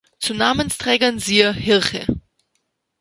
Zu 0.17 0.33
Namensträgern 0.33 1.19
siehe 1.19 1.53
Hirche 1.53 2.07